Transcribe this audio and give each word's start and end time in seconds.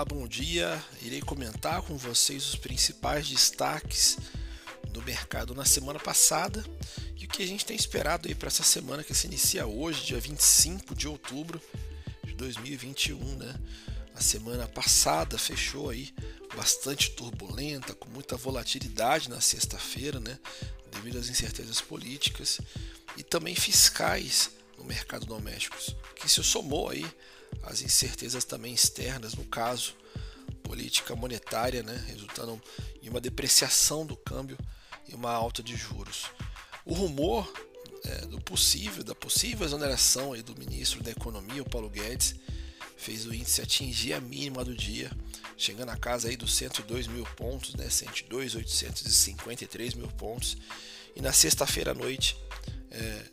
Olá, 0.00 0.06
bom 0.06 0.26
dia. 0.26 0.82
Irei 1.02 1.20
comentar 1.20 1.82
com 1.82 1.94
vocês 1.94 2.46
os 2.46 2.56
principais 2.56 3.28
destaques 3.28 4.16
do 4.88 5.02
mercado 5.02 5.54
na 5.54 5.66
semana 5.66 5.98
passada 5.98 6.64
e 7.18 7.26
o 7.26 7.28
que 7.28 7.42
a 7.42 7.46
gente 7.46 7.66
tem 7.66 7.76
esperado 7.76 8.26
aí 8.26 8.34
para 8.34 8.46
essa 8.46 8.62
semana 8.62 9.04
que 9.04 9.12
se 9.12 9.26
inicia 9.26 9.66
hoje, 9.66 10.06
dia 10.06 10.18
25 10.18 10.94
de 10.94 11.06
outubro 11.06 11.60
de 12.24 12.32
2021, 12.32 13.36
né? 13.36 13.54
A 14.14 14.22
semana 14.22 14.66
passada 14.66 15.36
fechou 15.36 15.90
aí 15.90 16.14
bastante 16.56 17.10
turbulenta, 17.10 17.92
com 17.92 18.08
muita 18.08 18.38
volatilidade 18.38 19.28
na 19.28 19.42
sexta-feira, 19.42 20.18
né? 20.18 20.38
Devido 20.92 21.18
às 21.18 21.28
incertezas 21.28 21.82
políticas 21.82 22.58
e 23.18 23.22
também 23.22 23.54
fiscais 23.54 24.50
no 24.80 24.86
mercado 24.86 25.24
doméstico, 25.26 25.76
que 26.16 26.28
se 26.28 26.42
somou 26.42 26.88
aí 26.88 27.06
às 27.62 27.82
incertezas 27.82 28.44
também 28.44 28.74
externas, 28.74 29.34
no 29.34 29.44
caso 29.44 29.94
política 30.62 31.14
monetária, 31.14 31.82
né? 31.82 32.02
Resultando 32.08 32.60
em 33.02 33.08
uma 33.08 33.20
depreciação 33.20 34.06
do 34.06 34.16
câmbio 34.16 34.58
e 35.06 35.14
uma 35.14 35.30
alta 35.30 35.62
de 35.62 35.76
juros. 35.76 36.24
O 36.84 36.94
rumor 36.94 37.52
é, 38.04 38.26
do 38.26 38.40
possível, 38.40 39.04
da 39.04 39.14
possível 39.14 39.66
exoneração 39.66 40.32
aí 40.32 40.42
do 40.42 40.56
ministro 40.56 41.02
da 41.02 41.10
Economia, 41.10 41.62
o 41.62 41.68
Paulo 41.68 41.90
Guedes, 41.90 42.36
fez 42.96 43.26
o 43.26 43.34
índice 43.34 43.62
atingir 43.62 44.12
a 44.12 44.20
mínima 44.20 44.64
do 44.64 44.74
dia, 44.74 45.10
chegando 45.56 45.90
a 45.90 45.96
casa 45.96 46.28
aí 46.28 46.36
dos 46.36 46.54
102 46.54 47.06
mil 47.06 47.24
pontos, 47.36 47.74
né, 47.74 47.86
102.853 47.86 49.96
mil 49.96 50.08
pontos. 50.08 50.56
E 51.16 51.20
na 51.20 51.32
sexta-feira 51.32 51.90
à 51.90 51.94
noite, 51.94 52.36
é, 52.90 53.24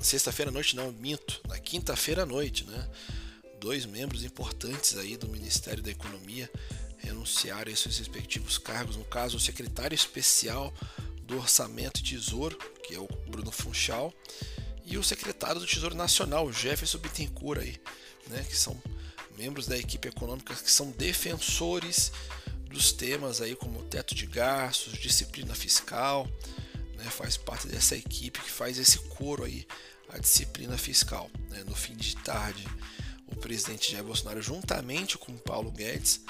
sexta-feira 0.00 0.50
à 0.50 0.52
noite 0.52 0.76
não, 0.76 0.92
minto, 0.92 1.40
na 1.48 1.58
quinta-feira 1.58 2.22
à 2.22 2.26
noite, 2.26 2.64
né, 2.64 2.90
dois 3.60 3.86
membros 3.86 4.24
importantes 4.24 4.96
aí 4.96 5.16
do 5.16 5.28
Ministério 5.28 5.82
da 5.82 5.90
Economia 5.90 6.50
renunciaram 6.98 7.72
a 7.72 7.76
seus 7.76 7.98
respectivos 7.98 8.58
cargos, 8.58 8.96
no 8.96 9.04
caso 9.04 9.36
o 9.36 9.40
secretário 9.40 9.94
especial 9.94 10.72
do 11.22 11.38
Orçamento 11.38 12.00
e 12.00 12.02
Tesouro, 12.02 12.56
que 12.82 12.94
é 12.94 12.98
o 12.98 13.08
Bruno 13.28 13.50
Funchal, 13.50 14.12
e 14.84 14.98
o 14.98 15.02
secretário 15.02 15.60
do 15.60 15.66
Tesouro 15.66 15.94
Nacional, 15.94 16.52
Jefferson 16.52 16.98
Bittencourt 16.98 17.60
aí, 17.60 17.80
né, 18.28 18.44
que 18.48 18.56
são 18.56 18.80
membros 19.36 19.66
da 19.66 19.76
equipe 19.76 20.08
econômica 20.08 20.54
que 20.54 20.70
são 20.70 20.90
defensores 20.92 22.12
dos 22.68 22.92
temas 22.92 23.40
aí 23.40 23.54
como 23.54 23.82
teto 23.84 24.14
de 24.14 24.26
gastos, 24.26 24.98
disciplina 24.98 25.54
fiscal, 25.54 26.28
né, 26.96 27.04
faz 27.10 27.36
parte 27.36 27.66
dessa 27.66 27.96
equipe 27.96 28.40
que 28.40 28.50
faz 28.50 28.78
esse 28.78 28.98
coro 28.98 29.44
aí, 29.44 29.66
a 30.08 30.18
disciplina 30.18 30.76
fiscal. 30.78 31.30
Né. 31.50 31.64
No 31.64 31.74
fim 31.74 31.94
de 31.94 32.16
tarde, 32.16 32.66
o 33.26 33.36
presidente 33.36 33.92
Jair 33.92 34.04
Bolsonaro, 34.04 34.42
juntamente 34.42 35.18
com 35.18 35.36
Paulo 35.36 35.70
Guedes, 35.70 36.20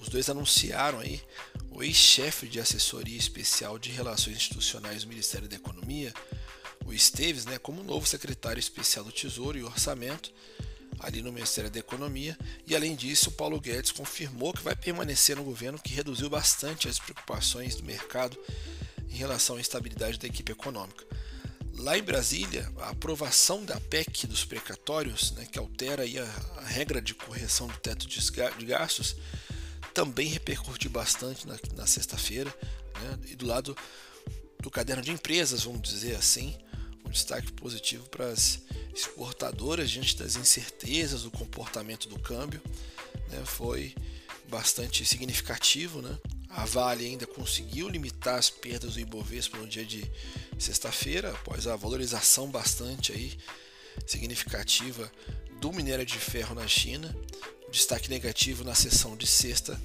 os 0.00 0.08
dois 0.08 0.28
anunciaram 0.28 0.98
aí 1.00 1.22
o 1.70 1.82
ex-chefe 1.82 2.46
de 2.46 2.60
assessoria 2.60 3.16
especial 3.16 3.78
de 3.78 3.90
relações 3.90 4.36
institucionais 4.36 5.02
do 5.02 5.08
Ministério 5.08 5.48
da 5.48 5.56
Economia, 5.56 6.12
o 6.84 6.92
Esteves, 6.92 7.46
né, 7.46 7.58
como 7.58 7.82
novo 7.82 8.06
secretário 8.06 8.60
especial 8.60 9.04
do 9.04 9.12
Tesouro 9.12 9.58
e 9.58 9.64
Orçamento 9.64 10.32
ali 11.00 11.22
no 11.22 11.32
Ministério 11.32 11.70
da 11.70 11.78
Economia. 11.78 12.36
E 12.66 12.76
além 12.76 12.94
disso, 12.94 13.30
o 13.30 13.32
Paulo 13.32 13.60
Guedes 13.60 13.90
confirmou 13.90 14.52
que 14.52 14.62
vai 14.62 14.76
permanecer 14.76 15.36
no 15.36 15.44
governo, 15.44 15.78
que 15.78 15.92
reduziu 15.92 16.28
bastante 16.30 16.88
as 16.88 16.98
preocupações 16.98 17.74
do 17.74 17.84
mercado 17.84 18.38
em 19.14 19.16
relação 19.16 19.56
à 19.56 19.60
estabilidade 19.60 20.18
da 20.18 20.26
equipe 20.26 20.50
econômica. 20.50 21.06
Lá 21.76 21.96
em 21.96 22.02
Brasília, 22.02 22.70
a 22.78 22.90
aprovação 22.90 23.64
da 23.64 23.80
PEC 23.80 24.26
dos 24.26 24.44
precatórios, 24.44 25.30
né, 25.32 25.46
que 25.50 25.58
altera 25.58 26.02
a, 26.02 26.60
a, 26.60 26.66
regra 26.66 27.00
de 27.00 27.14
correção 27.14 27.68
do 27.68 27.76
teto 27.78 28.08
de 28.08 28.66
gastos, 28.66 29.16
também 29.92 30.26
repercutiu 30.26 30.90
bastante 30.90 31.46
na, 31.46 31.56
na 31.76 31.86
sexta-feira. 31.86 32.52
Né, 33.00 33.18
e 33.30 33.36
do 33.36 33.46
lado 33.46 33.76
do 34.60 34.70
caderno 34.70 35.02
de 35.02 35.12
empresas, 35.12 35.62
vamos 35.62 35.88
dizer 35.88 36.16
assim, 36.16 36.56
um 37.04 37.10
destaque 37.10 37.52
positivo 37.52 38.08
para 38.08 38.26
as 38.26 38.62
exportadoras 38.94 39.90
diante 39.90 40.16
das 40.16 40.34
incertezas 40.34 41.22
do 41.22 41.30
comportamento 41.30 42.08
do 42.08 42.18
câmbio. 42.18 42.60
Né, 43.30 43.42
foi 43.44 43.94
bastante 44.48 45.04
significativo. 45.04 46.02
Né? 46.02 46.18
A 46.56 46.64
Vale 46.64 47.04
ainda 47.04 47.26
conseguiu 47.26 47.88
limitar 47.88 48.38
as 48.38 48.48
perdas 48.48 48.94
do 48.94 49.00
Ibovespa 49.00 49.58
no 49.58 49.66
dia 49.66 49.84
de 49.84 50.08
sexta-feira, 50.56 51.32
após 51.32 51.66
a 51.66 51.74
valorização 51.74 52.48
bastante 52.48 53.12
aí, 53.12 53.36
significativa 54.06 55.10
do 55.60 55.72
minério 55.72 56.06
de 56.06 56.16
ferro 56.16 56.54
na 56.54 56.68
China. 56.68 57.14
Destaque 57.72 58.08
negativo 58.08 58.62
na 58.62 58.72
sessão 58.72 59.16
de 59.16 59.26
sexta 59.26 59.80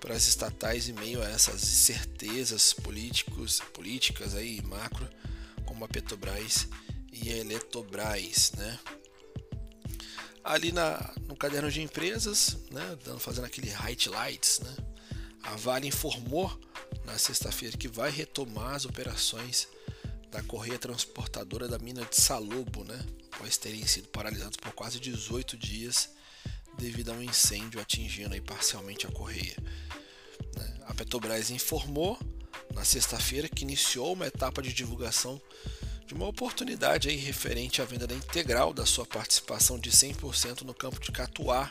para 0.00 0.14
as 0.14 0.28
estatais 0.28 0.88
em 0.88 0.92
meio 0.92 1.20
a 1.20 1.28
essas 1.28 1.64
incertezas 1.64 2.72
políticos, 2.72 3.60
políticas 3.72 4.36
aí 4.36 4.62
macro, 4.62 5.08
como 5.66 5.84
a 5.84 5.88
Petrobras 5.88 6.68
e 7.12 7.32
a 7.32 7.38
Eletrobras, 7.38 8.52
né? 8.56 8.78
Ali 10.44 10.70
na, 10.70 11.12
no 11.26 11.34
caderno 11.34 11.72
de 11.72 11.82
empresas, 11.82 12.56
né, 12.70 12.96
fazendo 13.18 13.46
aquele 13.46 13.70
highlights, 13.70 14.60
né? 14.60 14.93
A 15.44 15.56
Vale 15.56 15.88
informou 15.88 16.50
na 17.04 17.18
sexta-feira 17.18 17.76
que 17.76 17.88
vai 17.88 18.10
retomar 18.10 18.74
as 18.74 18.84
operações 18.84 19.68
da 20.30 20.42
correia 20.42 20.78
transportadora 20.78 21.68
da 21.68 21.78
mina 21.78 22.04
de 22.04 22.16
Salobo, 22.16 22.84
né? 22.84 22.98
Após 23.32 23.56
terem 23.56 23.86
sido 23.86 24.08
paralisados 24.08 24.56
por 24.56 24.72
quase 24.72 24.98
18 24.98 25.56
dias 25.56 26.10
devido 26.76 27.10
a 27.10 27.14
um 27.14 27.22
incêndio 27.22 27.80
atingindo 27.80 28.40
parcialmente 28.42 29.06
a 29.06 29.10
correia. 29.10 29.56
Né? 30.56 30.78
A 30.86 30.94
Petrobras 30.94 31.50
informou 31.50 32.18
na 32.72 32.84
sexta-feira 32.84 33.48
que 33.48 33.62
iniciou 33.62 34.12
uma 34.12 34.26
etapa 34.26 34.60
de 34.60 34.72
divulgação 34.72 35.40
de 36.06 36.14
uma 36.14 36.26
oportunidade 36.26 37.08
aí 37.08 37.16
referente 37.16 37.80
à 37.80 37.84
venda 37.84 38.06
da 38.06 38.14
integral 38.14 38.72
da 38.72 38.84
sua 38.84 39.06
participação 39.06 39.78
de 39.78 39.90
100% 39.90 40.62
no 40.62 40.74
campo 40.74 41.00
de 41.00 41.10
Catuá, 41.10 41.70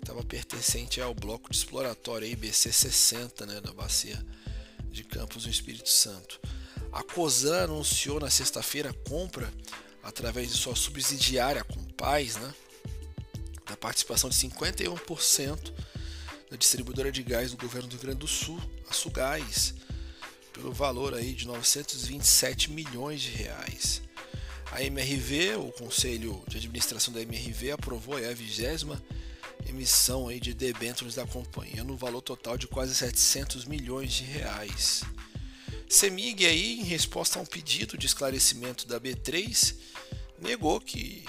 estava 0.00 0.22
pertencente 0.24 1.00
ao 1.00 1.14
bloco 1.14 1.50
de 1.50 1.56
exploratório 1.56 2.26
IBC 2.26 2.72
60, 2.72 3.46
né, 3.46 3.60
da 3.60 3.72
bacia 3.72 4.18
de 4.90 5.04
Campos 5.04 5.44
no 5.44 5.50
Espírito 5.50 5.88
Santo. 5.88 6.40
A 6.92 7.02
COSAN 7.02 7.64
anunciou 7.64 8.18
na 8.18 8.30
sexta-feira 8.30 8.90
a 8.90 9.08
compra 9.08 9.52
através 10.02 10.48
de 10.48 10.56
sua 10.56 10.74
subsidiária 10.74 11.62
Compaz, 11.62 12.36
né, 12.36 12.54
da 13.66 13.76
participação 13.76 14.28
de 14.28 14.36
51% 14.36 15.72
da 16.50 16.56
distribuidora 16.56 17.12
de 17.12 17.22
gás 17.22 17.52
do 17.52 17.56
governo 17.56 17.88
do 17.88 17.92
Rio 17.92 18.02
Grande 18.02 18.18
do 18.18 18.26
Sul, 18.26 18.60
a 18.88 18.92
Sugás 18.92 19.74
pelo 20.52 20.72
valor 20.72 21.14
aí 21.14 21.32
de 21.32 21.46
927 21.46 22.70
milhões 22.70 23.20
de 23.20 23.30
reais. 23.30 24.02
A 24.72 24.82
MRV, 24.82 25.56
o 25.56 25.72
Conselho 25.72 26.42
de 26.46 26.58
Administração 26.58 27.12
da 27.12 27.22
MRV, 27.22 27.72
aprovou 27.72 28.16
a 28.16 28.34
vigésima 28.34 29.02
emissão 29.66 30.28
aí 30.28 30.40
de 30.40 30.54
debêntures 30.54 31.14
da 31.14 31.26
companhia 31.26 31.84
no 31.84 31.96
valor 31.96 32.22
total 32.22 32.56
de 32.56 32.66
quase 32.66 32.94
700 32.94 33.64
milhões 33.64 34.12
de 34.12 34.24
reais. 34.24 35.02
Semig 35.88 36.46
aí, 36.46 36.80
em 36.80 36.84
resposta 36.84 37.38
a 37.38 37.42
um 37.42 37.46
pedido 37.46 37.98
de 37.98 38.06
esclarecimento 38.06 38.86
da 38.86 39.00
B3, 39.00 39.74
negou 40.38 40.80
que 40.80 41.24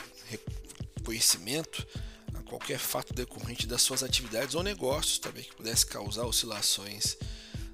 reconhecimento 0.96 1.86
a 2.34 2.42
qualquer 2.44 2.78
fato 2.78 3.14
decorrente 3.14 3.66
das 3.66 3.81
suas 3.81 4.03
atividades 4.03 4.56
ou 4.56 4.62
negócios 4.62 5.18
também 5.18 5.44
que 5.44 5.56
pudesse 5.56 5.86
causar 5.86 6.25
oscilações 6.25 7.18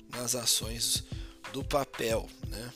nas 0.10 0.34
ações 0.34 1.04
do 1.52 1.64
papel, 1.64 2.28
né? 2.48 2.72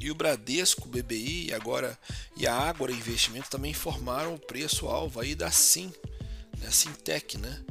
E 0.00 0.10
o 0.10 0.14
Bradesco, 0.14 0.86
o 0.86 0.90
BBI 0.90 1.52
agora 1.52 1.98
e 2.36 2.46
a 2.46 2.54
Ágora 2.54 2.92
Investimento 2.92 3.50
também 3.50 3.72
informaram 3.72 4.34
o 4.34 4.38
preço 4.38 4.86
alvo 4.86 5.20
aí 5.20 5.34
da 5.34 5.50
Sim, 5.50 5.92
né? 6.58 6.70
Sintec, 6.70 7.38
né? 7.38 7.62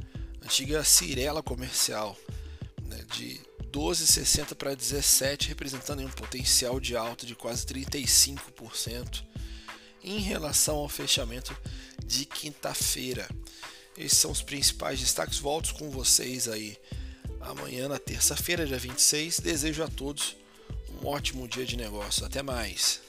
Antiga 0.42 0.82
Cirela 0.84 1.42
Comercial, 1.42 2.16
né? 2.84 3.04
de 3.14 3.40
12,60 3.70 4.54
para 4.54 4.74
17, 4.74 5.48
representando 5.48 6.02
um 6.02 6.08
potencial 6.08 6.80
de 6.80 6.96
alta 6.96 7.26
de 7.26 7.34
quase 7.34 7.66
35% 7.66 9.22
em 10.02 10.18
relação 10.20 10.76
ao 10.76 10.88
fechamento 10.88 11.56
de 12.04 12.24
quinta-feira. 12.24 13.28
Esses 13.96 14.18
são 14.18 14.30
os 14.30 14.42
principais 14.42 15.00
destaques. 15.00 15.38
Volto 15.38 15.74
com 15.74 15.90
vocês 15.90 16.48
aí 16.48 16.78
amanhã, 17.40 17.88
na 17.88 17.98
terça-feira, 17.98 18.66
dia 18.66 18.78
26. 18.78 19.40
Desejo 19.40 19.82
a 19.82 19.88
todos 19.88 20.36
um 21.02 21.06
ótimo 21.06 21.46
dia 21.46 21.66
de 21.66 21.76
negócio. 21.76 22.24
Até 22.24 22.42
mais. 22.42 23.00